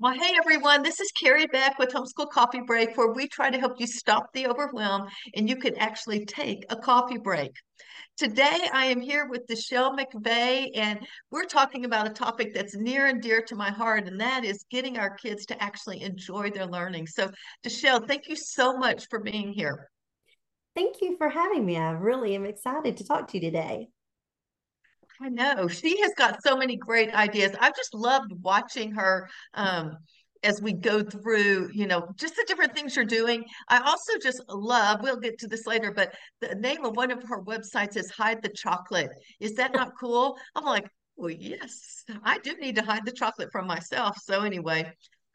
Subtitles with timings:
[0.00, 3.58] Well, hey everyone, this is Carrie Beck with Homeschool Coffee Break, where we try to
[3.58, 7.50] help you stop the overwhelm and you can actually take a coffee break.
[8.16, 13.06] Today, I am here with Dachelle McVeigh, and we're talking about a topic that's near
[13.06, 16.66] and dear to my heart, and that is getting our kids to actually enjoy their
[16.66, 17.08] learning.
[17.08, 17.28] So,
[17.66, 19.90] Dachelle, thank you so much for being here.
[20.76, 21.76] Thank you for having me.
[21.76, 23.88] I really am excited to talk to you today.
[25.20, 27.52] I know she has got so many great ideas.
[27.60, 29.96] I've just loved watching her um,
[30.42, 33.44] as we go through, you know, just the different things you're doing.
[33.68, 37.22] I also just love, we'll get to this later, but the name of one of
[37.24, 39.10] her websites is Hide the Chocolate.
[39.40, 40.38] Is that not cool?
[40.54, 44.16] I'm like, well, yes, I do need to hide the chocolate from myself.
[44.22, 44.92] So, anyway,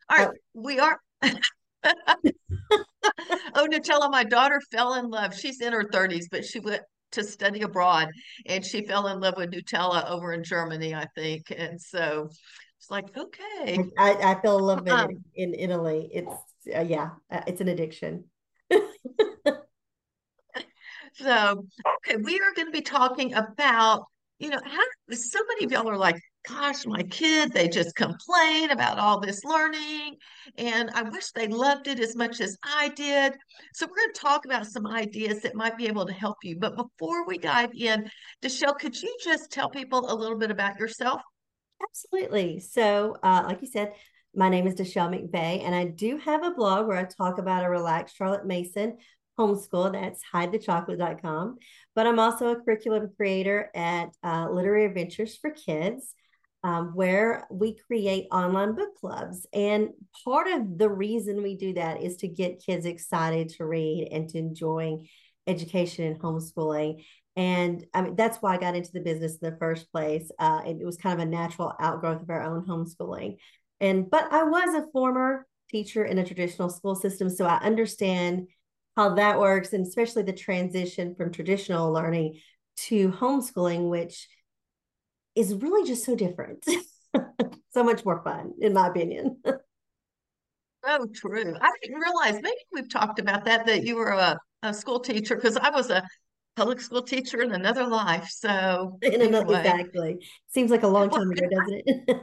[0.09, 0.37] all right, oh.
[0.53, 0.97] we are.
[1.83, 5.37] oh, Nutella, my daughter fell in love.
[5.37, 6.83] She's in her 30s, but she went
[7.13, 8.09] to study abroad
[8.45, 11.51] and she fell in love with Nutella over in Germany, I think.
[11.55, 12.29] And so
[12.77, 13.79] it's like, okay.
[13.97, 16.09] I, I a little bit um, in, in Italy.
[16.11, 16.35] It's,
[16.75, 18.25] uh, yeah, uh, it's an addiction.
[21.13, 21.65] so,
[21.97, 24.05] okay, we are going to be talking about,
[24.39, 24.83] you know, how
[25.15, 29.43] so many of y'all are like, gosh, my kid, they just complain about all this
[29.43, 30.17] learning.
[30.57, 33.33] And I wish they loved it as much as I did.
[33.73, 36.57] So we're going to talk about some ideas that might be able to help you.
[36.59, 38.09] But before we dive in,
[38.41, 41.21] Dachelle, could you just tell people a little bit about yourself?
[41.81, 42.59] Absolutely.
[42.59, 43.93] So, uh, like you said,
[44.35, 47.65] my name is Dachelle McVeigh, and I do have a blog where I talk about
[47.65, 48.97] a relaxed Charlotte Mason
[49.37, 49.93] homeschool.
[49.93, 51.57] That's hidethechocolate.com.
[51.95, 56.15] But I'm also a curriculum creator at uh, Literary Adventures for Kids
[56.63, 59.45] um, where we create online book clubs.
[59.53, 59.89] And
[60.23, 64.29] part of the reason we do that is to get kids excited to read and
[64.29, 65.07] to enjoying
[65.45, 67.03] education and homeschooling.
[67.35, 70.31] And I mean, that's why I got into the business in the first place.
[70.39, 73.37] Uh, it, it was kind of a natural outgrowth of our own homeschooling.
[73.81, 78.47] And, but I was a former teacher in a traditional school system, so I understand
[78.95, 82.39] how that works, and especially the transition from traditional learning
[82.75, 84.27] to homeschooling, which
[85.35, 86.65] is really just so different.
[87.73, 89.37] so much more fun, in my opinion.
[90.85, 91.55] oh, true.
[91.61, 95.35] I didn't realize, maybe we've talked about that, that you were a, a school teacher,
[95.35, 96.03] because I was a
[96.55, 98.27] public school teacher in another life.
[98.29, 99.59] So, in another, anyway.
[99.59, 100.27] exactly.
[100.49, 102.19] Seems like a long time ago, doesn't it?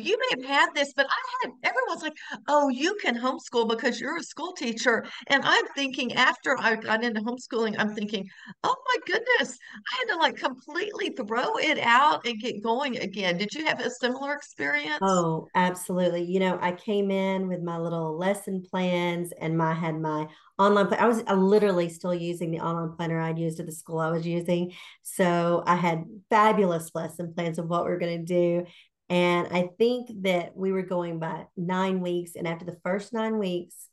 [0.00, 2.16] You may have had this, but I had everyone's like,
[2.48, 5.04] oh, you can homeschool because you're a school teacher.
[5.28, 8.28] And I'm thinking after I got into homeschooling, I'm thinking,
[8.64, 9.58] oh my goodness,
[9.92, 13.38] I had to like completely throw it out and get going again.
[13.38, 14.98] Did you have a similar experience?
[15.02, 16.24] Oh, absolutely.
[16.24, 20.26] You know, I came in with my little lesson plans and my had my
[20.58, 21.00] online plan.
[21.00, 24.26] I was literally still using the online planner I'd used at the school I was
[24.26, 24.72] using.
[25.02, 28.66] So I had fabulous lesson plans of what we are going to do.
[29.08, 32.32] And I think that we were going by nine weeks.
[32.34, 33.88] And after the first nine weeks,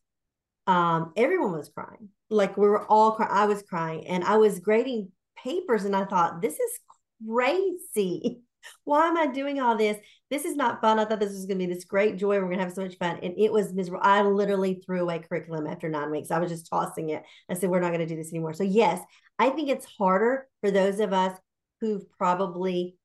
[0.65, 2.09] um, everyone was crying.
[2.29, 3.31] Like we were all crying.
[3.31, 6.79] I was crying and I was grading papers and I thought, this is
[7.27, 8.41] crazy.
[8.85, 9.97] Why am I doing all this?
[10.31, 10.97] This is not fun.
[10.97, 12.39] I thought this was going to be this great joy.
[12.39, 13.19] We're going to have so much fun.
[13.21, 14.01] And it was miserable.
[14.03, 16.31] I literally threw away curriculum after nine weeks.
[16.31, 17.23] I was just tossing it.
[17.49, 18.53] I said, we're not going to do this anymore.
[18.53, 19.01] So, yes,
[19.37, 21.37] I think it's harder for those of us
[21.81, 22.95] who've probably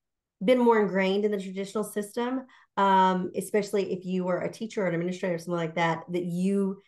[0.45, 2.43] been more ingrained in the traditional system,
[2.77, 6.25] um, especially if you were a teacher or an administrator or something like that, that
[6.25, 6.81] you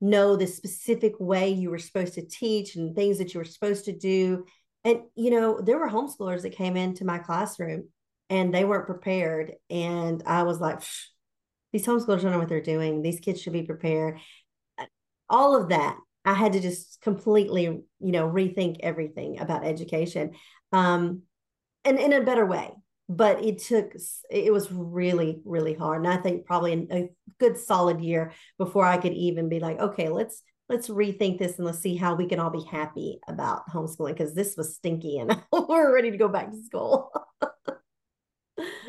[0.00, 3.84] know the specific way you were supposed to teach and things that you were supposed
[3.86, 4.44] to do.
[4.84, 7.88] And, you know, there were homeschoolers that came into my classroom
[8.30, 9.52] and they weren't prepared.
[9.70, 10.82] And I was like,
[11.72, 13.02] these homeschoolers don't know what they're doing.
[13.02, 14.18] These kids should be prepared.
[15.28, 15.96] All of that.
[16.26, 20.32] I had to just completely, you know, rethink everything about education.
[20.72, 21.22] Um,
[21.84, 22.72] and in a better way
[23.08, 23.92] but it took
[24.30, 28.96] it was really really hard and i think probably a good solid year before i
[28.96, 32.40] could even be like okay let's let's rethink this and let's see how we can
[32.40, 36.50] all be happy about homeschooling because this was stinky and we're ready to go back
[36.50, 37.10] to school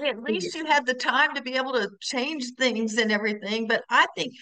[0.06, 3.84] at least you had the time to be able to change things and everything but
[3.90, 4.34] i think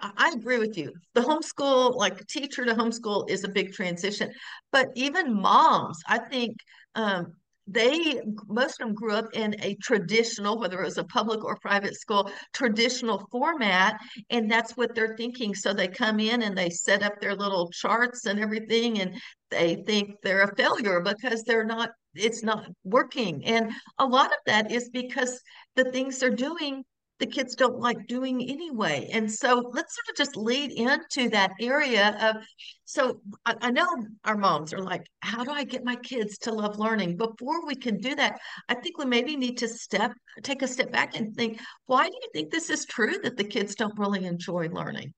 [0.00, 0.92] I agree with you.
[1.14, 4.32] The homeschool, like teacher to homeschool, is a big transition.
[4.70, 6.56] But even moms, I think
[6.94, 7.34] um,
[7.70, 11.56] they most of them grew up in a traditional whether it was a public or
[11.56, 14.00] private school traditional format
[14.30, 15.54] and that's what they're thinking.
[15.54, 19.20] So they come in and they set up their little charts and everything and
[19.50, 23.44] they think they're a failure because they're not it's not working.
[23.44, 25.40] And a lot of that is because
[25.76, 26.84] the things they're doing
[27.18, 29.08] the kids don't like doing anyway.
[29.12, 32.44] And so let's sort of just lead into that area of
[32.84, 33.86] so I, I, know
[34.24, 37.16] our moms are like, how do I get my kids to love learning?
[37.16, 38.38] Before we can do that,
[38.68, 40.12] I think we maybe need to step
[40.42, 43.44] take a step back and think, why do you think this is true that the
[43.44, 45.12] kids don't really enjoy learning?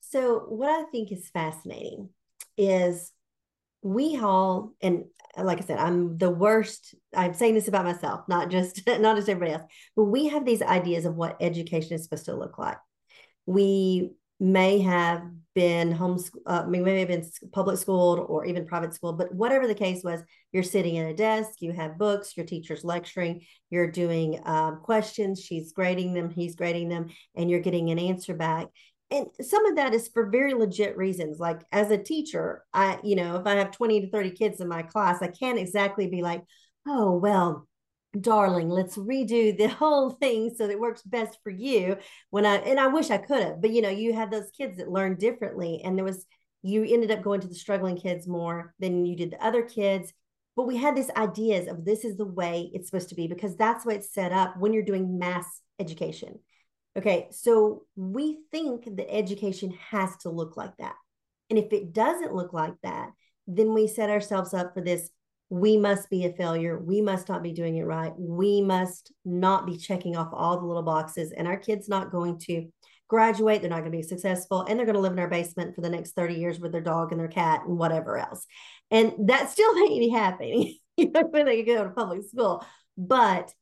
[0.00, 2.10] So what I think is fascinating
[2.56, 3.12] is
[3.82, 5.04] we all and
[5.36, 6.94] like I said, I'm the worst.
[7.14, 9.70] I'm saying this about myself, not just not just everybody else.
[9.96, 12.78] But we have these ideas of what education is supposed to look like.
[13.46, 14.10] We
[14.40, 15.22] may have
[15.54, 19.66] been homeschool, uh, we may have been public schooled or even private school, but whatever
[19.66, 20.22] the case was,
[20.52, 25.40] you're sitting at a desk, you have books, your teacher's lecturing, you're doing um, questions,
[25.40, 28.68] she's grading them, he's grading them, and you're getting an answer back
[29.10, 33.16] and some of that is for very legit reasons like as a teacher i you
[33.16, 36.22] know if i have 20 to 30 kids in my class i can't exactly be
[36.22, 36.42] like
[36.86, 37.66] oh well
[38.18, 41.96] darling let's redo the whole thing so that it works best for you
[42.30, 44.78] when i and i wish i could have but you know you had those kids
[44.78, 46.26] that learn differently and there was
[46.62, 50.12] you ended up going to the struggling kids more than you did the other kids
[50.56, 53.54] but we had these ideas of this is the way it's supposed to be because
[53.56, 56.38] that's what it's set up when you're doing mass education
[56.98, 60.96] Okay, so we think that education has to look like that.
[61.48, 63.10] And if it doesn't look like that,
[63.46, 65.08] then we set ourselves up for this
[65.50, 66.78] we must be a failure.
[66.78, 68.12] We must not be doing it right.
[68.18, 71.32] We must not be checking off all the little boxes.
[71.32, 72.68] And our kids not going to
[73.08, 73.62] graduate.
[73.62, 74.66] They're not going to be successful.
[74.68, 76.82] And they're going to live in our basement for the next 30 years with their
[76.82, 78.46] dog and their cat and whatever else.
[78.90, 82.64] And that still may be happening, you know, when they go to public school.
[82.98, 83.52] But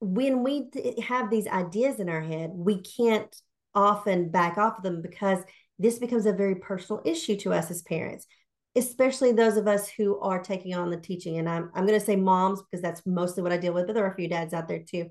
[0.00, 0.70] when we
[1.06, 3.34] have these ideas in our head, we can't
[3.74, 5.40] often back off of them because
[5.78, 8.26] this becomes a very personal issue to us as parents,
[8.76, 11.38] especially those of us who are taking on the teaching.
[11.38, 13.94] And I'm, I'm going to say moms because that's mostly what I deal with, but
[13.94, 15.10] there are a few dads out there too.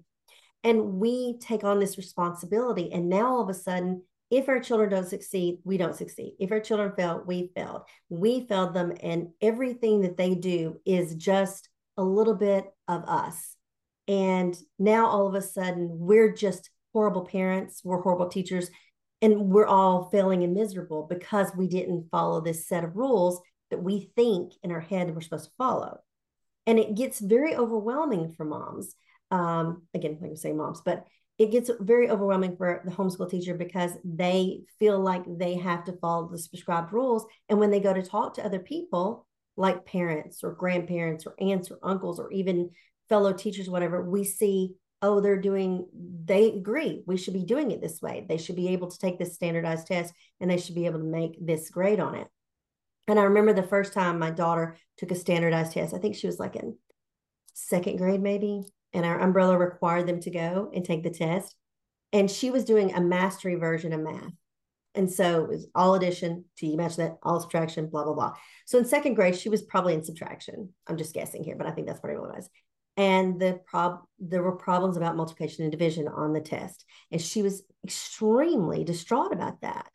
[0.63, 2.91] And we take on this responsibility.
[2.91, 6.33] And now all of a sudden, if our children don't succeed, we don't succeed.
[6.39, 7.83] If our children fail, we failed.
[8.09, 8.93] We failed them.
[9.01, 13.56] And everything that they do is just a little bit of us
[14.07, 18.69] and now all of a sudden, we're just horrible parents, we're horrible teachers,
[19.21, 23.83] and we're all failing and miserable because we didn't follow this set of rules that
[23.83, 25.99] we think in our head we're supposed to follow.
[26.65, 28.95] And it gets very overwhelming for moms.
[29.31, 31.05] Um, again, like I say moms, but
[31.37, 35.93] it gets very overwhelming for the homeschool teacher because they feel like they have to
[35.93, 37.25] follow the prescribed rules.
[37.49, 41.69] And when they go to talk to other people, like parents or grandparents or aunts
[41.71, 42.69] or uncles or even
[43.09, 45.87] fellow teachers, whatever, we see, oh, they're doing,
[46.25, 48.25] they agree, we should be doing it this way.
[48.27, 51.05] They should be able to take this standardized test and they should be able to
[51.05, 52.27] make this grade on it.
[53.07, 56.27] And I remember the first time my daughter took a standardized test, I think she
[56.27, 56.77] was like in
[57.53, 58.63] second grade, maybe,
[58.93, 61.55] and our umbrella required them to go and take the test.
[62.11, 64.33] And she was doing a mastery version of math.
[64.95, 68.33] And so it was all addition to you match that, all subtraction, blah, blah, blah.
[68.65, 70.73] So in second grade, she was probably in subtraction.
[70.87, 72.49] I'm just guessing here, but I think that's probably what it was
[72.97, 76.83] and the prob there were problems about multiplication and division on the test.
[77.11, 79.87] And she was extremely distraught about that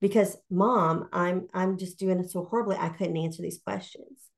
[0.00, 4.28] because mom i'm i'm just doing it so horribly i couldn't answer these questions.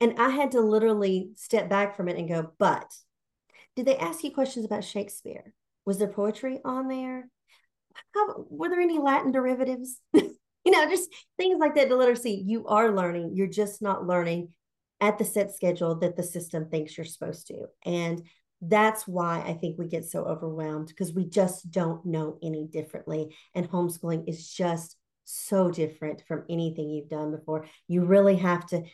[0.00, 2.90] And i had to literally step back from it and go but
[3.74, 5.54] did they ask you questions about shakespeare?
[5.86, 7.28] Was there poetry on there?
[8.14, 9.98] How, were there any latin derivatives?
[10.64, 13.32] You know just things like that to literacy you are learning.
[13.34, 14.50] You're just not learning
[15.02, 17.66] at the set schedule that the system thinks you're supposed to.
[17.84, 18.22] And
[18.62, 23.34] that's why I think we get so overwhelmed because we just don't know any differently.
[23.54, 27.66] And homeschooling is just so different from anything you've done before.
[27.88, 28.84] You really have to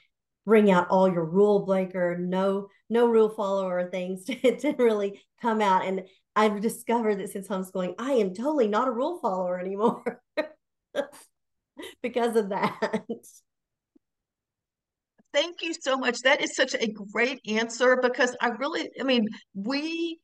[0.46, 5.60] bring out all your rule breaker, no, no rule follower things to, to really come
[5.60, 5.84] out.
[5.84, 10.22] And I've discovered that since homeschooling, I am totally not a rule follower anymore
[12.02, 13.02] because of that.
[15.32, 16.20] Thank you so much.
[16.20, 20.18] That is such a great answer because I really, I mean, we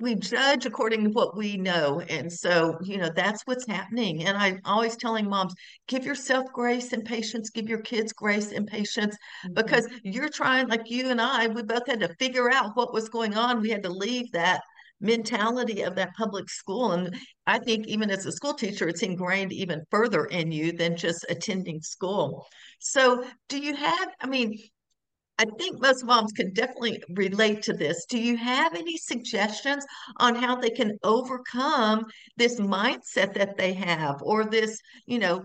[0.00, 2.00] we judge according to what we know.
[2.00, 4.24] And so, you know, that's what's happening.
[4.24, 5.54] And I'm always telling moms,
[5.86, 9.54] give yourself grace and patience, give your kids grace and patience mm-hmm.
[9.54, 13.08] because you're trying, like you and I, we both had to figure out what was
[13.08, 13.60] going on.
[13.60, 14.60] We had to leave that
[15.00, 16.92] mentality of that public school.
[16.92, 20.96] And I think even as a school teacher, it's ingrained even further in you than
[20.96, 22.46] just attending school.
[22.80, 24.56] So, do you have, I mean,
[25.38, 28.06] I think most moms can definitely relate to this.
[28.06, 29.84] Do you have any suggestions
[30.16, 32.06] on how they can overcome
[32.38, 35.44] this mindset that they have or this, you know,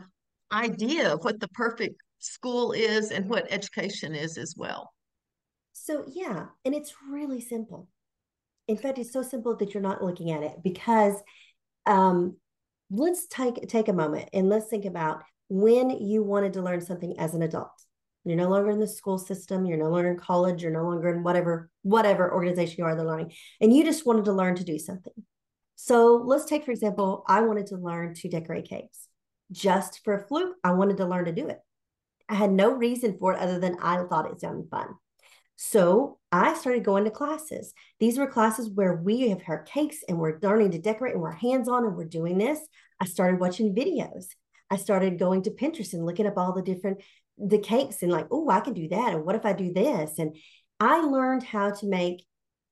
[0.54, 4.94] idea of what the perfect school is and what education is as well?
[5.74, 7.90] So, yeah, and it's really simple
[8.68, 11.16] In fact, it's so simple that you're not looking at it because
[11.86, 12.38] um,
[12.90, 17.20] let's take take a moment and let's think about when you wanted to learn something
[17.20, 17.72] as an adult.
[18.24, 21.10] You're no longer in the school system, you're no longer in college, you're no longer
[21.10, 24.64] in whatever whatever organization you are the learning, and you just wanted to learn to
[24.64, 25.14] do something.
[25.76, 29.08] So let's take, for example, I wanted to learn to decorate cakes.
[29.52, 31.58] Just for a fluke, I wanted to learn to do it.
[32.30, 34.88] I had no reason for it other than I thought it sounded fun.
[35.64, 37.76] So I started going to classes.
[38.00, 41.34] These were classes where we have our cakes and we're learning to decorate and we're
[41.34, 42.60] hands on and we're doing this.
[43.00, 44.26] I started watching videos.
[44.72, 47.04] I started going to Pinterest and looking up all the different
[47.38, 49.14] the cakes and like, oh, I can do that.
[49.14, 50.18] And what if I do this?
[50.18, 50.36] And
[50.80, 52.26] I learned how to make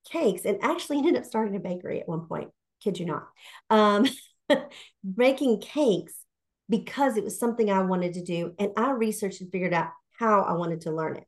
[0.10, 2.50] cakes and actually ended up starting a bakery at one point.
[2.84, 3.28] Kid you not.
[3.70, 4.08] Um,
[5.16, 6.16] making cakes
[6.68, 8.56] because it was something I wanted to do.
[8.58, 11.26] And I researched and figured out how I wanted to learn it.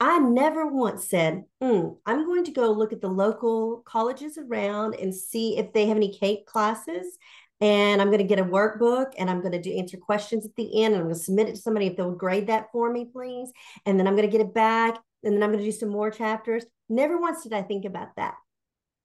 [0.00, 4.94] I never once said, mm, I'm going to go look at the local colleges around
[4.94, 7.18] and see if they have any cake classes.
[7.60, 10.54] And I'm going to get a workbook and I'm going to do answer questions at
[10.56, 10.94] the end.
[10.94, 13.52] And I'm going to submit it to somebody if they'll grade that for me, please.
[13.86, 14.98] And then I'm going to get it back.
[15.22, 16.64] And then I'm going to do some more chapters.
[16.88, 18.34] Never once did I think about that.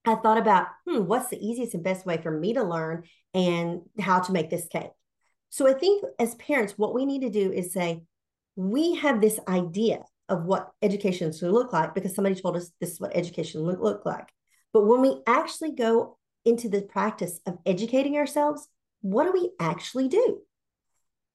[0.05, 3.03] I thought about, hmm, what's the easiest and best way for me to learn
[3.33, 4.91] and how to make this cake?
[5.49, 8.03] So I think as parents, what we need to do is say,
[8.55, 12.91] we have this idea of what education should look like because somebody told us this
[12.91, 14.27] is what education look, look like.
[14.73, 18.67] But when we actually go into the practice of educating ourselves,
[19.01, 20.41] what do we actually do?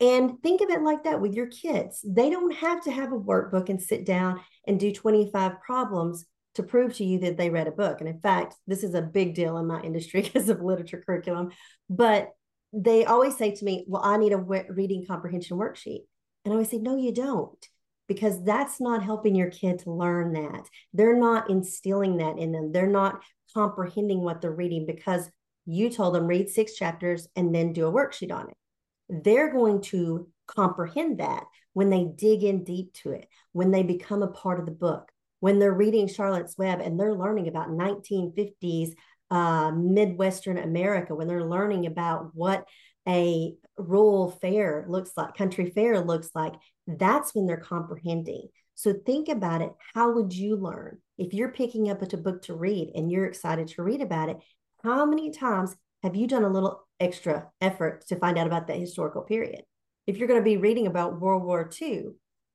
[0.00, 2.04] And think of it like that with your kids.
[2.04, 6.62] They don't have to have a workbook and sit down and do 25 problems to
[6.62, 8.00] prove to you that they read a book.
[8.00, 11.50] And in fact, this is a big deal in my industry because of literature curriculum.
[11.88, 12.30] But
[12.72, 16.00] they always say to me, Well, I need a reading comprehension worksheet.
[16.44, 17.66] And I always say, No, you don't
[18.12, 20.68] because that's not helping your kid to learn that.
[20.92, 22.72] They're not instilling that in them.
[22.72, 23.22] They're not
[23.54, 25.30] comprehending what they're reading because
[25.64, 28.56] you told them read six chapters and then do a worksheet on it.
[29.08, 34.22] They're going to comprehend that when they dig in deep to it, when they become
[34.22, 38.92] a part of the book, when they're reading Charlotte's Web and they're learning about 1950s
[39.30, 42.66] uh, Midwestern America, when they're learning about what
[43.08, 46.54] a rural fair looks like, country fair looks like,
[46.86, 48.48] that's when they're comprehending.
[48.74, 49.72] So think about it.
[49.94, 50.98] How would you learn?
[51.18, 54.38] If you're picking up a book to read and you're excited to read about it,
[54.82, 58.80] how many times have you done a little extra effort to find out about that
[58.80, 59.62] historical period?
[60.06, 62.06] If you're going to be reading about World War II,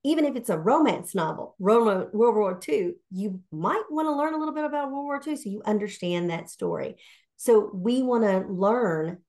[0.03, 4.37] even if it's a romance novel, World War II, you might want to learn a
[4.37, 6.97] little bit about World War II so you understand that story.
[7.37, 9.19] So we want to learn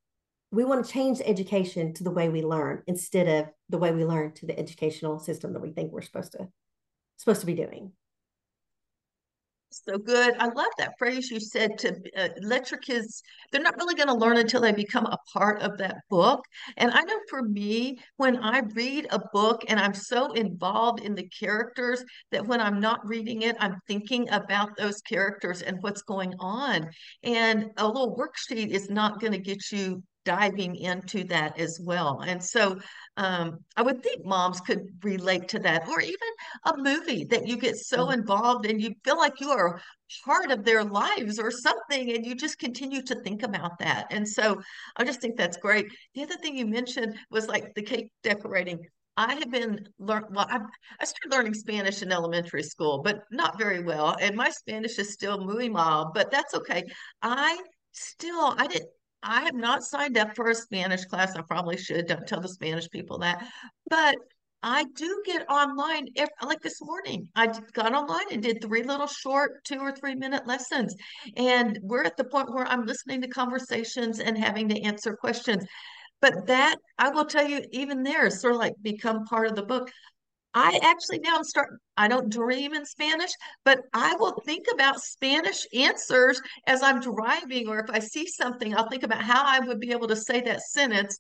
[0.50, 4.04] we want to change education to the way we learn instead of the way we
[4.04, 6.48] learn to the educational system that we think we're supposed to
[7.16, 7.92] supposed to be doing.
[9.70, 10.34] So good.
[10.38, 14.08] I love that phrase you said to uh, let your kids they're not really going
[14.08, 16.40] to learn until they become a part of that book.
[16.78, 21.14] And i know for me when i read a book and i'm so involved in
[21.14, 26.02] the characters that when i'm not reading it i'm thinking about those characters and what's
[26.02, 26.88] going on.
[27.22, 32.20] And a little worksheet is not going to get you diving into that as well.
[32.20, 32.78] And so
[33.16, 36.30] um, I would think moms could relate to that, or even
[36.66, 38.20] a movie that you get so mm-hmm.
[38.20, 39.80] involved and you feel like you are
[40.26, 44.06] part of their lives or something, and you just continue to think about that.
[44.10, 44.60] And so
[44.98, 45.86] I just think that's great.
[46.14, 48.80] The other thing you mentioned was like the cake decorating.
[49.16, 50.46] I have been learn well.
[50.50, 50.60] I,
[51.00, 54.14] I started learning Spanish in elementary school, but not very well.
[54.20, 56.84] And my Spanish is still muy mal, but that's okay.
[57.22, 57.58] I
[57.92, 58.90] still I didn't
[59.22, 61.34] I have not signed up for a Spanish class.
[61.36, 62.06] I probably should.
[62.06, 63.46] Don't tell the Spanish people that.
[63.88, 64.16] But
[64.62, 66.08] I do get online,
[66.42, 70.46] like this morning, I got online and did three little short two or three minute
[70.46, 70.94] lessons.
[71.36, 75.64] And we're at the point where I'm listening to conversations and having to answer questions.
[76.20, 79.62] But that, I will tell you, even there, sort of like become part of the
[79.62, 79.92] book.
[80.58, 83.30] I actually now I'm starting, I don't dream in Spanish,
[83.64, 88.74] but I will think about Spanish answers as I'm driving, or if I see something,
[88.74, 91.16] I'll think about how I would be able to say that sentence.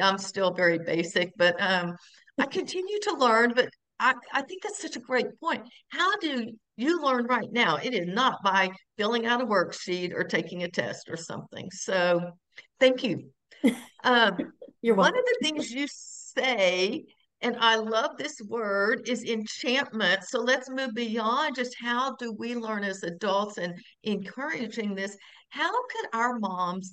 [0.00, 1.96] I'm still very basic, but um,
[2.38, 3.52] I continue to learn.
[3.54, 3.68] But
[4.00, 5.68] I, I think that's such a great point.
[5.90, 6.46] How do
[6.78, 7.76] you learn right now?
[7.76, 11.68] It is not by filling out a worksheet or taking a test or something.
[11.72, 12.32] So
[12.80, 13.30] thank you.
[14.04, 14.38] Um,
[14.80, 15.14] You're welcome.
[15.14, 17.04] One of the things you say
[17.40, 20.24] and I love this word is enchantment.
[20.24, 25.16] So let's move beyond just how do we learn as adults and encouraging this.
[25.50, 26.92] How could our moms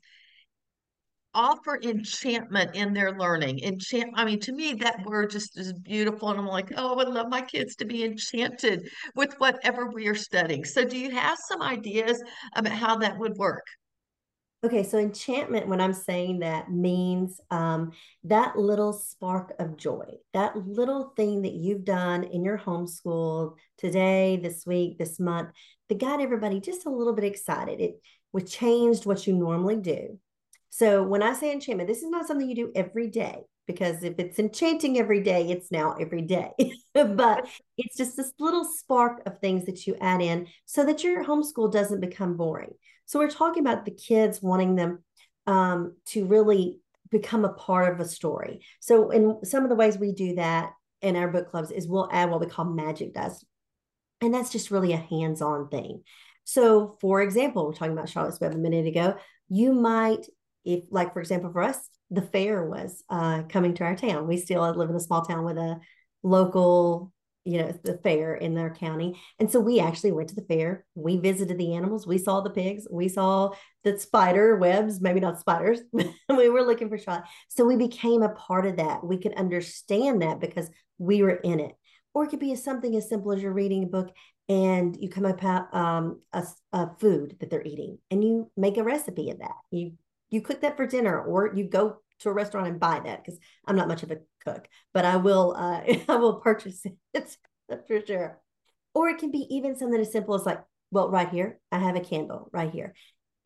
[1.35, 3.59] offer enchantment in their learning.
[3.59, 6.29] Enchant, I mean, to me, that word just is beautiful.
[6.29, 10.07] And I'm like, oh, I would love my kids to be enchanted with whatever we
[10.07, 10.63] are studying.
[10.63, 12.23] So, do you have some ideas
[12.55, 13.65] about how that would work?
[14.65, 17.91] Okay, so enchantment, when I'm saying that, means um,
[18.23, 24.39] that little spark of joy, that little thing that you've done in your homeschool today,
[24.41, 25.49] this week, this month,
[25.87, 27.79] that got everybody just a little bit excited.
[27.79, 28.01] It
[28.33, 30.19] would changed what you normally do.
[30.71, 34.19] So when I say enchantment, this is not something you do every day because if
[34.19, 36.51] it's enchanting every day, it's now every day.
[36.93, 41.23] but it's just this little spark of things that you add in so that your
[41.23, 42.73] homeschool doesn't become boring.
[43.05, 45.03] So we're talking about the kids wanting them
[45.47, 46.79] um, to really
[47.11, 48.61] become a part of a story.
[48.79, 52.09] So in some of the ways we do that in our book clubs is we'll
[52.11, 53.45] add what we call magic dust.
[54.21, 56.03] And that's just really a hands-on thing.
[56.45, 59.17] So for example, we're talking about Charlotte's Web a minute ago,
[59.49, 60.25] you might,
[60.63, 64.27] if like for example, for us, the fair was uh, coming to our town.
[64.27, 65.79] We still live in a small town with a
[66.23, 67.11] local
[67.45, 69.21] you know the fair in their county.
[69.39, 70.83] And so we actually went to the fair.
[70.95, 72.07] We visited the animals.
[72.07, 72.87] We saw the pigs.
[72.89, 73.51] We saw
[73.83, 74.99] the spider webs.
[74.99, 75.79] Maybe not spiders.
[76.27, 77.25] We were looking for shot.
[77.49, 79.05] So we became a part of that.
[79.05, 81.73] We could understand that because we were in it.
[82.13, 84.11] Or it could be something as simple as you're reading a book
[84.49, 85.43] and you come up
[85.73, 86.43] um, a,
[86.73, 89.55] a food that they're eating and you make a recipe of that.
[89.69, 89.93] You
[90.29, 93.39] you cook that for dinner or you go to a restaurant and buy that because
[93.65, 97.37] I'm not much of a cook, but I will uh, I will purchase it
[97.87, 98.41] for sure.
[98.93, 101.95] Or it can be even something as simple as like, well, right here, I have
[101.95, 102.93] a candle right here.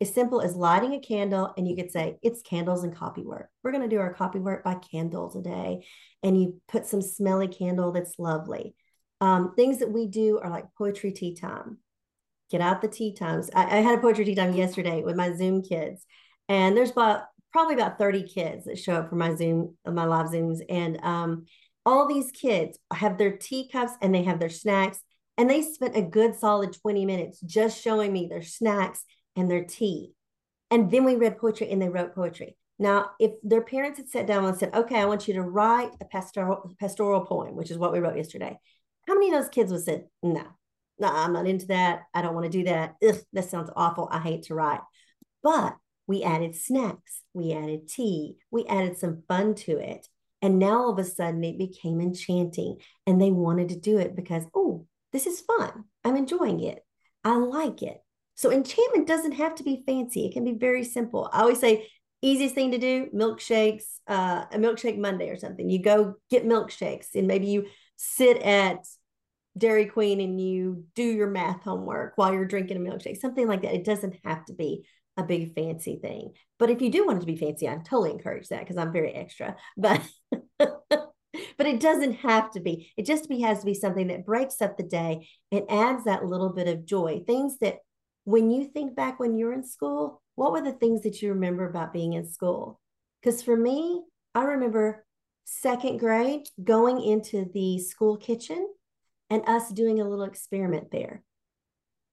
[0.00, 3.50] As simple as lighting a candle, and you could say it's candles and copy work.
[3.62, 5.84] We're going to do our copy work by candle today.
[6.22, 8.74] And you put some smelly candle that's lovely.
[9.20, 11.78] Um, things that we do are like poetry tea time.
[12.50, 13.50] Get out the tea times.
[13.54, 16.06] I, I had a poetry tea time yesterday with my Zoom kids,
[16.50, 20.26] and there's about probably about 30 kids that show up for my Zoom, my live
[20.26, 20.58] Zooms.
[20.68, 21.46] And um,
[21.86, 24.98] all these kids have their teacups and they have their snacks.
[25.38, 29.04] And they spent a good solid 20 minutes just showing me their snacks
[29.36, 30.12] and their tea.
[30.72, 32.56] And then we read poetry and they wrote poetry.
[32.80, 35.92] Now, if their parents had sat down and said, okay, I want you to write
[36.00, 38.58] a pastoral, pastoral poem, which is what we wrote yesterday,
[39.06, 40.44] how many of those kids would say, no,
[40.98, 42.02] no, I'm not into that.
[42.12, 42.96] I don't want to do that.
[43.06, 44.08] Ugh, that sounds awful.
[44.10, 44.80] I hate to write.
[45.44, 45.76] But
[46.10, 50.08] we added snacks, we added tea, we added some fun to it.
[50.42, 54.16] And now all of a sudden it became enchanting and they wanted to do it
[54.16, 55.84] because, oh, this is fun.
[56.04, 56.84] I'm enjoying it.
[57.22, 57.98] I like it.
[58.34, 60.26] So enchantment doesn't have to be fancy.
[60.26, 61.30] It can be very simple.
[61.32, 61.86] I always say
[62.22, 65.70] easiest thing to do, milkshakes, uh, a milkshake Monday or something.
[65.70, 68.84] You go get milkshakes and maybe you sit at
[69.56, 73.62] Dairy Queen and you do your math homework while you're drinking a milkshake, something like
[73.62, 73.74] that.
[73.74, 74.86] It doesn't have to be
[75.20, 76.32] a big fancy thing.
[76.58, 78.92] But if you do want it to be fancy, I totally encourage that because I'm
[78.92, 79.56] very extra.
[79.76, 80.02] But
[80.58, 82.90] but it doesn't have to be.
[82.96, 86.24] It just be, has to be something that breaks up the day and adds that
[86.24, 87.22] little bit of joy.
[87.26, 87.78] Things that
[88.24, 91.68] when you think back when you're in school, what were the things that you remember
[91.68, 92.80] about being in school?
[93.20, 94.02] Because for me,
[94.34, 95.04] I remember
[95.44, 98.68] second grade going into the school kitchen
[99.28, 101.22] and us doing a little experiment there.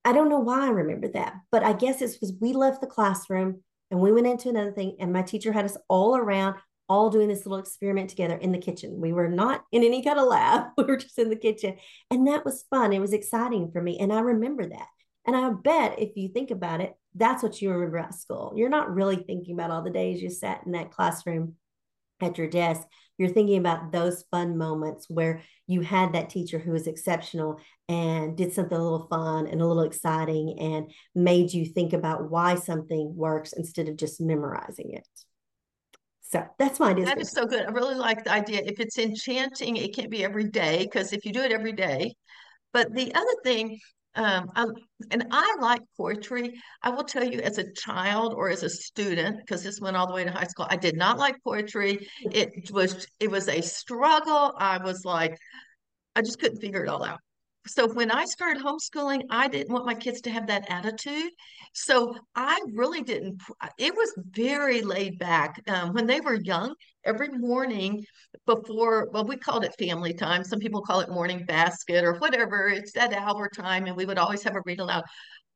[0.08, 2.88] I don't know why I remember that, but I guess it's because we left the
[2.88, 6.56] classroom and we went into another thing, and my teacher had us all around,
[6.88, 9.02] all doing this little experiment together in the kitchen.
[9.02, 11.76] We were not in any kind of lab, we were just in the kitchen.
[12.10, 12.93] And that was fun.
[12.93, 14.00] It was exciting for me.
[14.00, 14.88] And I remember that.
[15.26, 18.54] And I bet if you think about it, that's what you remember at school.
[18.56, 21.56] You're not really thinking about all the days you sat in that classroom
[22.22, 26.71] at your desk you're thinking about those fun moments where you had that teacher who
[26.71, 31.65] was exceptional and did something a little fun and a little exciting and made you
[31.65, 35.08] think about why something works instead of just memorizing it.
[36.21, 37.06] So that's my idea.
[37.06, 37.65] That is so good.
[37.65, 38.62] I really like the idea.
[38.65, 42.15] If it's enchanting, it can't be every day because if you do it every day.
[42.73, 43.80] But the other thing
[44.17, 44.65] um, I,
[45.12, 46.60] and I like poetry.
[46.84, 50.08] I will tell you, as a child or as a student, because this went all
[50.08, 52.08] the way to high school, I did not like poetry.
[52.21, 54.53] It was it was a struggle.
[54.58, 55.38] I was like,
[56.15, 57.19] I just couldn't figure it all out
[57.67, 61.32] so when I started homeschooling, I didn't want my kids to have that attitude.
[61.73, 63.41] So I really didn't,
[63.77, 65.62] it was very laid back.
[65.67, 68.06] Um, when they were young, every morning
[68.45, 70.43] before, well, we called it family time.
[70.43, 72.67] Some people call it morning basket or whatever.
[72.67, 75.03] It's that hour time, and we would always have a read aloud.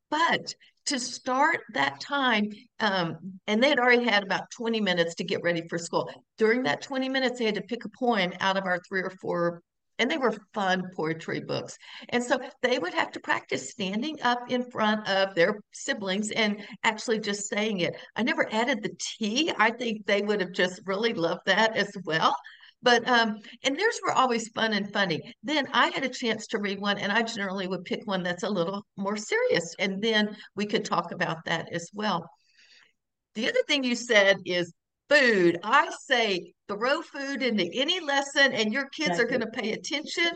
[0.09, 0.53] But
[0.87, 5.43] to start that time, um, and they had already had about 20 minutes to get
[5.43, 6.11] ready for school.
[6.37, 9.11] During that 20 minutes, they had to pick a poem out of our three or
[9.21, 9.61] four
[10.01, 11.77] and they were fun poetry books.
[12.09, 16.65] And so they would have to practice standing up in front of their siblings and
[16.83, 17.95] actually just saying it.
[18.15, 19.53] I never added the tea.
[19.59, 22.35] I think they would have just really loved that as well.
[22.81, 25.35] But um, and theirs were always fun and funny.
[25.43, 28.41] Then I had a chance to read one, and I generally would pick one that's
[28.41, 32.27] a little more serious, and then we could talk about that as well.
[33.35, 34.73] The other thing you said is
[35.11, 35.59] food.
[35.63, 39.35] I say throw food into any lesson, and your kids exactly.
[39.35, 40.29] are going to pay attention.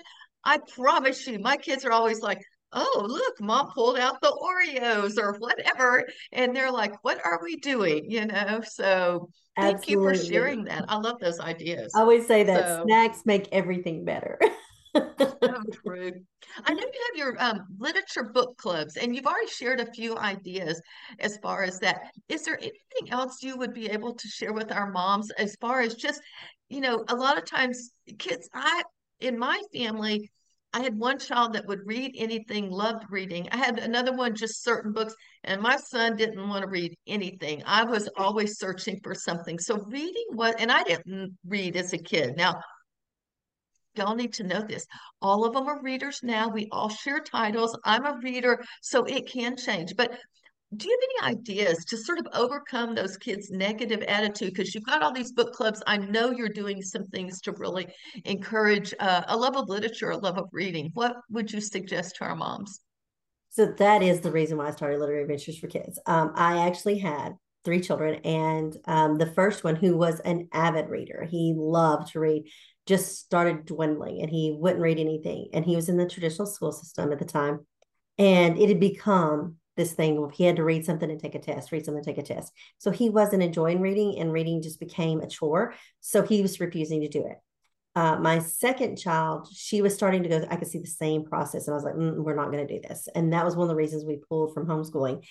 [0.43, 2.39] I promise you, my kids are always like,
[2.73, 6.05] oh, look, mom pulled out the Oreos or whatever.
[6.31, 8.11] And they're like, what are we doing?
[8.11, 9.93] You know, so thank Absolutely.
[9.93, 10.85] you for sharing that.
[10.89, 11.93] I love those ideas.
[11.95, 14.39] I always say that so, snacks make everything better.
[14.95, 16.12] so true.
[16.65, 20.17] I know you have your um, literature book clubs, and you've already shared a few
[20.17, 20.81] ideas
[21.19, 22.12] as far as that.
[22.29, 25.81] Is there anything else you would be able to share with our moms as far
[25.81, 26.21] as just,
[26.69, 28.84] you know, a lot of times kids, I,
[29.19, 30.31] in my family,
[30.73, 33.47] I had one child that would read anything, loved reading.
[33.53, 37.63] I had another one, just certain books, and my son didn't want to read anything.
[37.65, 39.58] I was always searching for something.
[39.58, 42.36] So reading was, and I didn't read as a kid.
[42.36, 42.60] Now,
[43.97, 44.86] y'all need to know this.
[45.21, 46.47] All of them are readers now.
[46.47, 47.77] We all share titles.
[47.84, 49.95] I'm a reader, so it can change.
[49.95, 50.17] But
[50.75, 54.53] do you have any ideas to sort of overcome those kids' negative attitude?
[54.53, 55.81] Because you've got all these book clubs.
[55.88, 57.88] I know you're doing some things to really
[58.25, 60.91] encourage uh, a love of literature, a love of reading.
[60.93, 62.81] What would you suggest to our moms?
[63.51, 65.97] So that is the reason why I started Literary Adventures for Kids.
[66.08, 70.89] Um, I actually had three children, and um, the first one, who was an avid
[70.89, 72.43] reader, he loved to read,
[72.85, 75.49] just started dwindling, and he wouldn't read anything.
[75.53, 77.65] And he was in the traditional school system at the time,
[78.17, 81.39] and it had become this thing where he had to read something and take a
[81.39, 82.51] test read something take a test.
[82.77, 85.73] So he wasn't enjoying reading and reading just became a chore.
[85.99, 87.37] So he was refusing to do it.
[87.93, 91.67] Uh, my second child she was starting to go i could see the same process.
[91.67, 93.07] And i was like mm, we're not going to do this.
[93.13, 95.23] And that was one of the reasons we pulled from homeschooling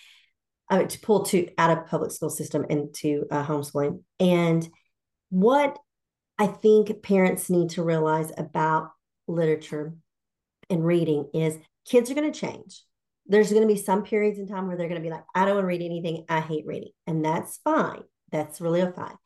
[0.71, 4.03] I mean, to pull to out of public school system into uh, homeschooling.
[4.19, 4.67] And
[5.29, 5.79] what
[6.39, 8.91] i think parents need to realize about
[9.27, 9.95] literature
[10.71, 12.83] and reading is kids are going to change
[13.27, 15.45] there's going to be some periods in time where they're going to be like, I
[15.45, 16.25] don't want to read anything.
[16.29, 16.91] I hate reading.
[17.07, 18.03] And that's fine.
[18.31, 19.17] That's really fine.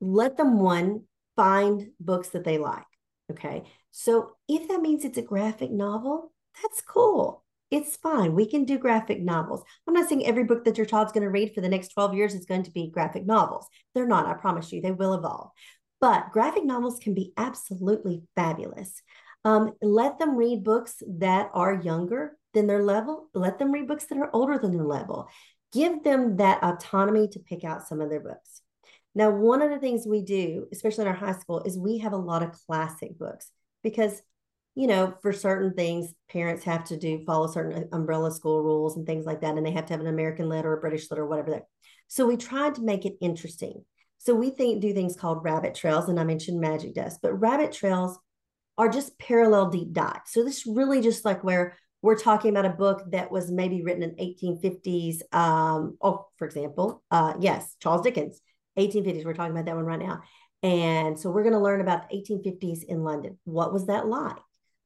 [0.00, 1.04] Let them one
[1.36, 2.84] find books that they like.
[3.30, 3.64] Okay.
[3.90, 7.42] So if that means it's a graphic novel, that's cool.
[7.70, 8.34] It's fine.
[8.34, 9.62] We can do graphic novels.
[9.86, 12.14] I'm not saying every book that your child's going to read for the next 12
[12.14, 13.66] years is going to be graphic novels.
[13.94, 15.50] They're not, I promise you, they will evolve.
[16.04, 19.00] But graphic novels can be absolutely fabulous.
[19.42, 23.30] Um, let them read books that are younger than their level.
[23.32, 25.28] Let them read books that are older than their level.
[25.72, 28.60] Give them that autonomy to pick out some of their books.
[29.14, 32.12] Now, one of the things we do, especially in our high school, is we have
[32.12, 33.50] a lot of classic books
[33.82, 34.20] because,
[34.74, 39.06] you know, for certain things, parents have to do follow certain umbrella school rules and
[39.06, 41.18] things like that, and they have to have an American lit or a British lit
[41.18, 41.64] or whatever that.
[42.08, 43.86] So we tried to make it interesting.
[44.24, 47.72] So we think do things called rabbit trails, and I mentioned magic dust, but rabbit
[47.72, 48.18] trails
[48.78, 50.30] are just parallel deep dives.
[50.30, 54.02] So this really just like where we're talking about a book that was maybe written
[54.02, 55.20] in 1850s.
[55.34, 58.40] Um, oh, for example, uh, yes, Charles Dickens,
[58.78, 59.24] 1850s.
[59.24, 60.22] We're talking about that one right now.
[60.62, 63.38] And so we're going to learn about 1850s in London.
[63.44, 64.36] What was that like?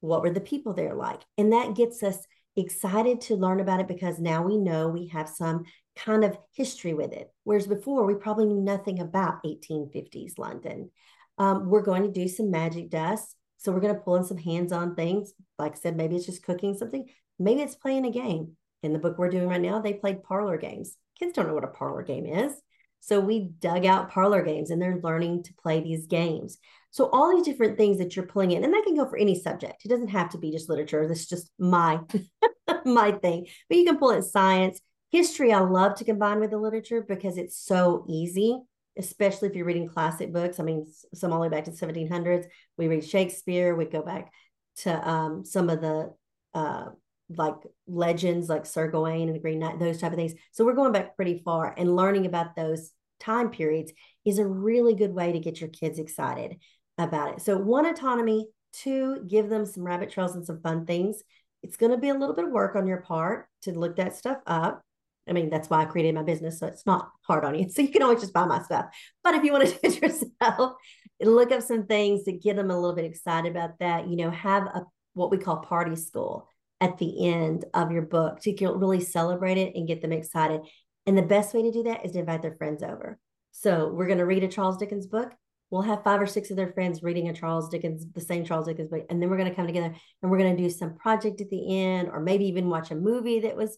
[0.00, 1.20] What were the people there like?
[1.36, 2.18] And that gets us
[2.60, 5.64] excited to learn about it because now we know we have some
[5.96, 7.30] kind of history with it.
[7.44, 10.90] Whereas before, we probably knew nothing about 1850s London.
[11.38, 13.34] Um, we're going to do some magic dust.
[13.58, 15.32] So we're going to pull in some hands-on things.
[15.58, 17.08] Like I said, maybe it's just cooking something.
[17.38, 18.56] Maybe it's playing a game.
[18.82, 20.96] In the book we're doing right now, they played parlor games.
[21.18, 22.52] Kids don't know what a parlor game is.
[23.00, 26.58] So we dug out parlor games and they're learning to play these games.
[26.90, 29.38] So all these different things that you're pulling in, and that can go for any
[29.38, 29.84] subject.
[29.84, 31.06] It doesn't have to be just literature.
[31.06, 32.00] This is just my
[32.84, 33.46] my thing.
[33.68, 34.80] But you can pull in science,
[35.10, 35.52] history.
[35.52, 38.58] I love to combine with the literature because it's so easy
[38.98, 40.58] especially if you're reading classic books.
[40.58, 42.46] I mean, some all the way back to the 1700s.
[42.76, 43.74] We read Shakespeare.
[43.74, 44.32] We go back
[44.78, 46.12] to um, some of the
[46.52, 46.86] uh,
[47.28, 50.34] like legends, like Sir Gawain and the Green Knight, those type of things.
[50.52, 53.92] So we're going back pretty far, and learning about those time periods
[54.24, 56.56] is a really good way to get your kids excited
[56.96, 57.42] about it.
[57.42, 58.48] So one, autonomy.
[58.70, 61.22] Two, give them some rabbit trails and some fun things.
[61.62, 64.14] It's going to be a little bit of work on your part to look that
[64.14, 64.82] stuff up
[65.28, 66.58] I mean, that's why I created my business.
[66.58, 67.68] So it's not hard on you.
[67.78, 68.86] So you can always just buy my stuff.
[69.22, 70.76] But if you want to do it yourself,
[71.20, 74.08] look up some things to get them a little bit excited about that.
[74.08, 76.48] You know, have a what we call party school
[76.80, 80.60] at the end of your book to really celebrate it and get them excited.
[81.06, 83.18] And the best way to do that is to invite their friends over.
[83.50, 85.32] So we're going to read a Charles Dickens book.
[85.70, 88.66] we'll have five or six of their friends reading a Charles Dickens, the same Charles
[88.66, 90.94] Dickens book, and then we're going to come together and we're going to do some
[90.94, 93.76] project at the end, or maybe even watch a movie that was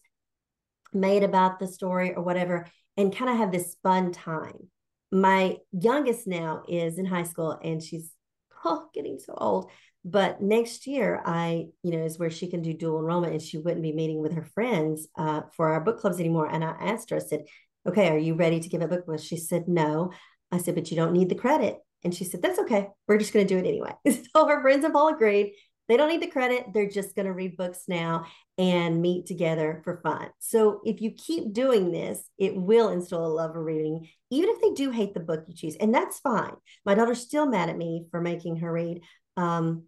[0.92, 4.68] made about the story or whatever, and kind of have this fun time.
[5.10, 8.10] My youngest now is in high school and she's
[8.64, 9.70] oh, getting so old.
[10.04, 13.58] But next year, I, you know, is where she can do dual enrollment and she
[13.58, 16.48] wouldn't be meeting with her friends uh, for our book clubs anymore.
[16.50, 17.44] And I asked her, I said,
[17.86, 19.20] okay, are you ready to give a book club?
[19.20, 20.12] She said, no.
[20.50, 21.78] I said, but you don't need the credit.
[22.02, 22.88] And she said, that's okay.
[23.06, 23.92] We're just going to do it anyway.
[24.34, 25.52] so her friends have all agreed.
[25.86, 26.66] They don't need the credit.
[26.72, 28.24] They're just going to read books now
[28.56, 30.28] and meet together for fun.
[30.38, 34.60] So if you keep doing this, it will instill a love of reading, even if
[34.60, 35.74] they do hate the book you choose.
[35.74, 36.52] And that's fine.
[36.86, 39.00] My daughter's still mad at me for making her read
[39.36, 39.84] um,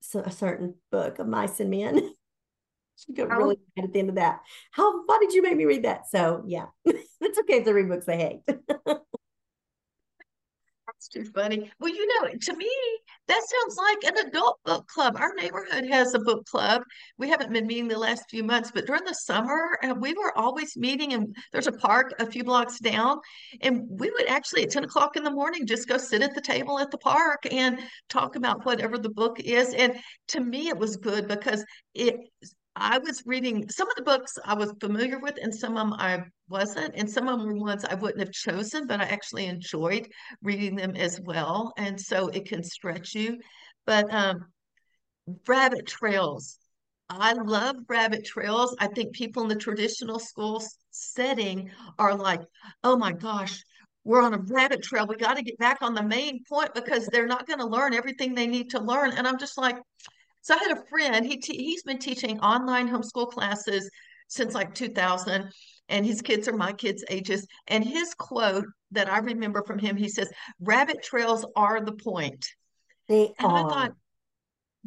[0.00, 2.12] so a certain book of mice and men.
[2.96, 3.36] she got oh.
[3.36, 4.40] really mad at the end of that.
[4.70, 6.08] How why did you make me read that?
[6.08, 8.40] So yeah, it's okay if they read books they hate.
[10.98, 11.70] That's too funny.
[11.78, 12.68] Well, you know, to me,
[13.28, 15.14] that sounds like an adult book club.
[15.16, 16.82] Our neighborhood has a book club.
[17.18, 20.36] We haven't been meeting the last few months, but during the summer, uh, we were
[20.36, 23.18] always meeting, and there's a park a few blocks down.
[23.60, 26.40] And we would actually, at 10 o'clock in the morning, just go sit at the
[26.40, 29.74] table at the park and talk about whatever the book is.
[29.74, 32.16] And to me, it was good because it
[32.80, 35.94] I was reading some of the books I was familiar with, and some of them
[35.98, 39.46] I wasn't, and some of them were ones I wouldn't have chosen, but I actually
[39.46, 40.08] enjoyed
[40.42, 41.72] reading them as well.
[41.76, 43.38] And so it can stretch you.
[43.84, 44.46] But um,
[45.46, 46.58] rabbit trails,
[47.10, 48.76] I love rabbit trails.
[48.78, 52.42] I think people in the traditional school setting are like,
[52.84, 53.62] oh my gosh,
[54.04, 55.06] we're on a rabbit trail.
[55.06, 57.94] We got to get back on the main point because they're not going to learn
[57.94, 59.12] everything they need to learn.
[59.12, 59.76] And I'm just like,
[60.48, 63.90] so I had a friend, he he's been teaching online homeschool classes
[64.28, 65.52] since like 2000
[65.90, 67.46] and his kids are my kids' ages.
[67.66, 72.46] And his quote that I remember from him, he says, "Rabbit trails are the point."
[73.08, 73.58] They and are.
[73.58, 73.92] I thought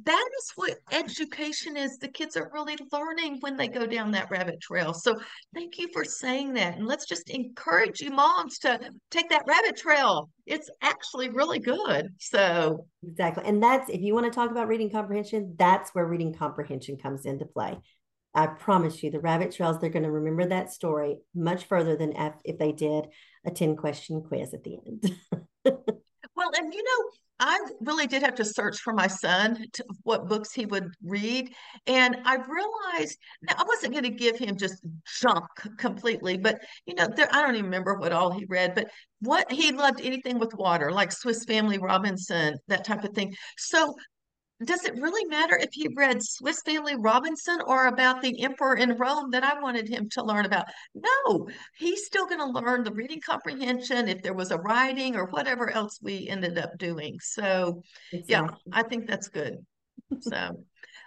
[0.04, 1.97] that is what education is.
[1.97, 4.93] The kids are really learning when they go down that rabbit trail.
[4.93, 5.19] So
[5.54, 6.77] thank you for saying that.
[6.77, 8.80] And let's just encourage you moms to
[9.12, 10.30] take that rabbit trail.
[10.45, 12.10] It's actually really good.
[12.19, 13.43] So exactly.
[13.45, 17.25] And that's if you want to talk about reading comprehension, that's where reading comprehension comes
[17.25, 17.77] into play.
[18.34, 22.13] I promise you, the rabbit trails, they're going to remember that story much further than
[22.15, 23.08] if, if they did
[23.45, 25.15] a 10 question quiz at the end.
[25.65, 27.10] well, and you know,
[27.41, 31.51] I really did have to search for my son to, what books he would read.
[31.88, 34.75] And I realized now I wasn't going to give him just
[35.19, 35.45] junk
[35.77, 39.51] completely, but you know, there, I don't even remember what all he read, but what
[39.51, 43.34] he loved anything with water, like Swiss Family Robinson, that type of thing.
[43.58, 43.95] So
[44.65, 48.97] does it really matter if he read Swiss Family Robinson or about the emperor in
[48.97, 50.65] Rome that I wanted him to learn about?
[50.93, 55.26] No, he's still going to learn the reading comprehension if there was a writing or
[55.26, 57.17] whatever else we ended up doing.
[57.21, 58.28] So, exactly.
[58.28, 59.58] yeah, I think that's good.
[60.19, 60.63] So,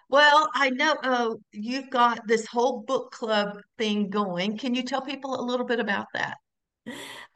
[0.08, 4.58] well, I know uh, you've got this whole book club thing going.
[4.58, 6.36] Can you tell people a little bit about that?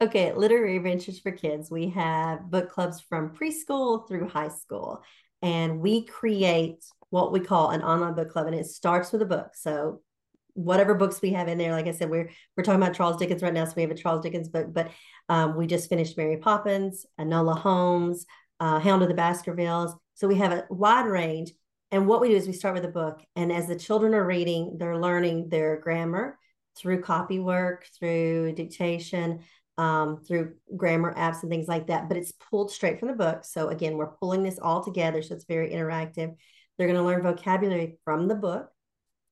[0.01, 1.71] Okay, Literary Adventures for Kids.
[1.71, 5.01] We have book clubs from preschool through high school
[5.41, 9.25] and we create what we call an online book club and it starts with a
[9.25, 9.55] book.
[9.55, 10.01] So
[10.53, 13.41] whatever books we have in there like i said we're we're talking about charles dickens
[13.41, 14.89] right now so we have a charles dickens book but
[15.29, 18.25] um, we just finished mary poppins enola holmes
[18.59, 19.95] uh, hound of the baskervilles.
[20.15, 21.53] So we have a wide range
[21.91, 24.25] and what we do is we start with a book and as the children are
[24.25, 26.37] reading they're learning their grammar
[26.77, 29.39] through copy work through dictation
[29.79, 33.45] um, through grammar apps and things like that, but it's pulled straight from the book.
[33.45, 35.21] So again, we're pulling this all together.
[35.21, 36.35] So it's very interactive.
[36.77, 38.67] They're going to learn vocabulary from the book.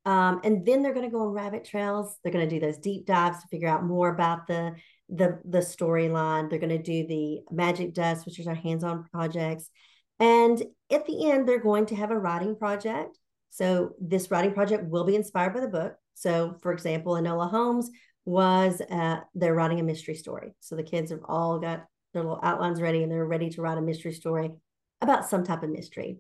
[0.06, 2.18] Um, and then they're going to go on rabbit trails.
[2.24, 4.76] They're going to do those deep dives to figure out more about the
[5.10, 6.50] the the storyline.
[6.50, 9.70] They're going to do the magic dust, which is our hands-on projects.
[10.18, 13.20] And at the end, they're going to have a writing project.
[13.50, 15.96] So this writing project will be inspired by the book.
[16.14, 17.92] So, for example, Enola Holmes
[18.28, 20.54] was uh, they're writing a mystery story.
[20.60, 23.78] So the kids have all got their little outlines ready and they're ready to write
[23.78, 24.52] a mystery story
[25.00, 26.18] about some type of mystery.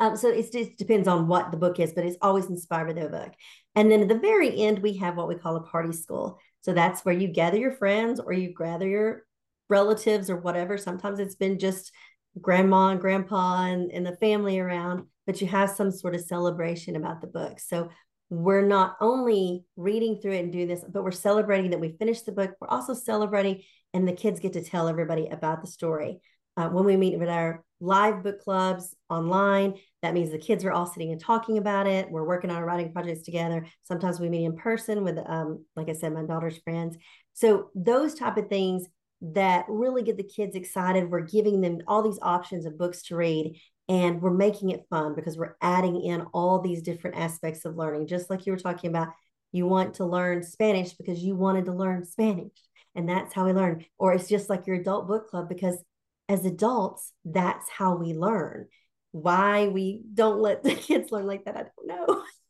[0.00, 2.94] Um, so it just depends on what the book is, but it's always inspired by
[2.94, 3.32] their book.
[3.76, 6.40] And then at the very end, we have what we call a party school.
[6.62, 9.22] So that's where you gather your friends or you gather your
[9.68, 10.76] relatives or whatever.
[10.76, 11.92] Sometimes it's been just
[12.40, 16.96] grandma and grandpa and, and the family around, but you have some sort of celebration
[16.96, 17.60] about the book.
[17.60, 17.90] So
[18.32, 22.24] we're not only reading through it and doing this, but we're celebrating that we finished
[22.24, 22.54] the book.
[22.58, 23.60] We're also celebrating,
[23.92, 26.18] and the kids get to tell everybody about the story.
[26.56, 30.72] Uh, when we meet with our live book clubs online, that means the kids are
[30.72, 32.10] all sitting and talking about it.
[32.10, 33.66] We're working on writing projects together.
[33.82, 36.96] Sometimes we meet in person with, um, like I said, my daughter's friends.
[37.34, 38.86] So those type of things
[39.20, 41.10] that really get the kids excited.
[41.10, 45.14] We're giving them all these options of books to read and we're making it fun
[45.14, 48.06] because we're adding in all these different aspects of learning.
[48.06, 49.08] Just like you were talking about,
[49.50, 52.52] you want to learn Spanish because you wanted to learn Spanish.
[52.94, 53.84] And that's how we learn.
[53.98, 55.82] Or it's just like your adult book club because
[56.28, 58.68] as adults, that's how we learn.
[59.10, 61.86] Why we don't let the kids learn like that, I don't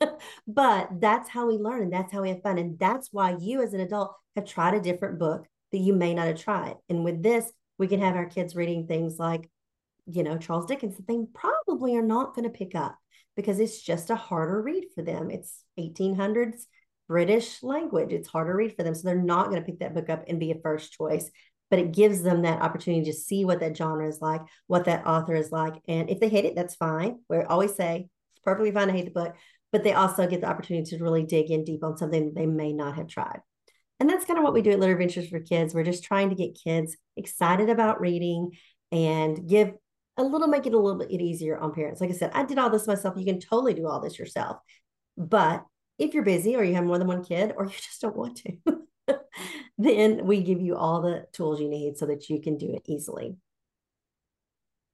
[0.01, 0.19] know.
[0.47, 2.59] but that's how we learn and that's how we have fun.
[2.59, 6.15] And that's why you, as an adult, have tried a different book that you may
[6.15, 6.77] not have tried.
[6.89, 9.49] And with this, we can have our kids reading things like,
[10.07, 12.97] you know, Charles Dickens that they probably are not going to pick up
[13.37, 15.31] because it's just a harder read for them.
[15.31, 16.65] It's 1800s
[17.09, 18.13] British language.
[18.13, 18.95] It's harder to read for them.
[18.95, 21.31] So they're not going to pick that book up and be a first choice
[21.73, 25.07] but it gives them that opportunity to see what that genre is like, what that
[25.07, 25.73] author is like.
[25.89, 27.21] And if they hate it, that's fine.
[27.31, 29.35] We always say it's perfectly fine to hate the book,
[29.73, 32.75] but they also get the opportunity to really dig in deep on something they may
[32.75, 33.41] not have tried.
[33.99, 35.73] And that's kind of what we do at Literary Adventures for Kids.
[35.73, 38.51] We're just trying to get kids excited about reading
[38.91, 39.73] and give
[40.17, 42.01] a little, make it a little bit easier on parents.
[42.01, 43.17] Like I said, I did all this myself.
[43.17, 44.59] You can totally do all this yourself.
[45.17, 45.65] But
[45.99, 48.39] if you're busy or you have more than one kid or you just don't want
[48.39, 48.57] to,
[49.79, 52.83] then we give you all the tools you need so that you can do it
[52.87, 53.37] easily.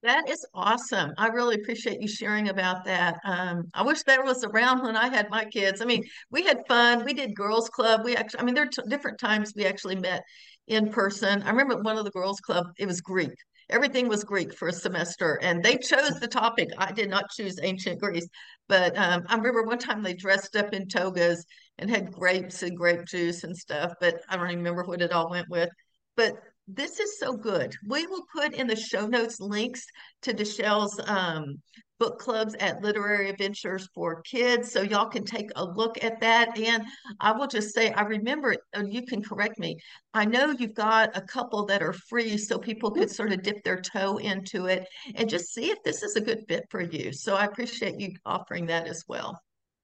[0.04, 1.12] That is awesome.
[1.18, 3.18] I really appreciate you sharing about that.
[3.24, 5.81] Um, I wish that was around when I had my kids.
[5.83, 7.04] I mean, we had fun.
[7.04, 8.02] We did girls club.
[8.04, 10.22] We actually, I mean, there are different times we actually met
[10.68, 11.42] in person.
[11.42, 13.35] I remember one of the girls club, it was Greek.
[13.70, 16.70] Everything was Greek for a semester, and they chose the topic.
[16.78, 18.28] I did not choose ancient Greece,
[18.66, 21.44] but um, I remember one time they dressed up in togas
[21.78, 25.31] and had grapes and grape juice and stuff, but I don't remember what it all
[25.31, 25.68] went with.
[26.16, 26.35] But
[26.66, 27.74] this is so good.
[27.87, 29.85] We will put in the show notes links
[30.22, 31.62] to Dachelle's um,
[31.98, 36.58] book clubs at Literary Adventures for Kids, so y'all can take a look at that.
[36.58, 36.84] And
[37.20, 38.56] I will just say, I remember,
[38.87, 39.76] you can correct me.
[40.14, 43.62] I know you've got a couple that are free, so people could sort of dip
[43.64, 47.12] their toe into it and just see if this is a good fit for you.
[47.12, 49.40] So I appreciate you offering that as well.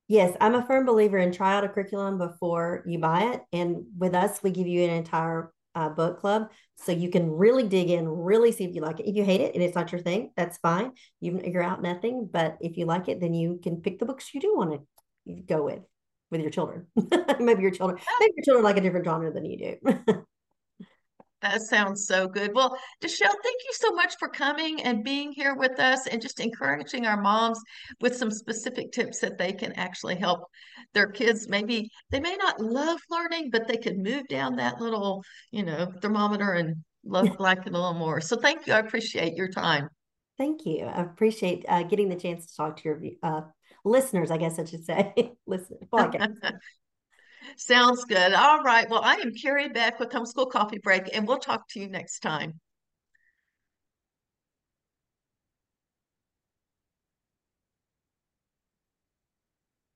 [0.06, 3.40] Yes, I'm a firm believer in try out a curriculum before you buy it.
[3.52, 7.66] And with us, we give you an entire uh, book club so you can really
[7.66, 9.08] dig in, really see if you like it.
[9.08, 10.92] If you hate it and it's not your thing, that's fine.
[11.20, 12.28] You, you're out nothing.
[12.30, 14.72] But if you like it, then you can pick the books you do want
[15.26, 15.80] to go with
[16.30, 16.86] with your children.
[17.38, 20.14] maybe your children, maybe your children like a different genre than you do.
[21.44, 22.52] That sounds so good.
[22.54, 26.40] Well, Dachelle, thank you so much for coming and being here with us and just
[26.40, 27.60] encouraging our moms
[28.00, 30.48] with some specific tips that they can actually help
[30.94, 31.48] their kids.
[31.48, 35.92] Maybe they may not love learning, but they could move down that little, you know,
[36.00, 38.20] thermometer and love like it a little more.
[38.20, 38.72] So thank you.
[38.72, 39.88] I appreciate your time.
[40.38, 40.86] Thank you.
[40.86, 43.42] I appreciate uh, getting the chance to talk to your uh,
[43.84, 45.32] listeners, I guess I should say.
[45.46, 45.76] Listen,
[47.56, 48.32] Sounds good.
[48.32, 48.88] All right.
[48.88, 52.20] Well, I am Kerry Beck with Homeschool Coffee Break, and we'll talk to you next
[52.20, 52.58] time.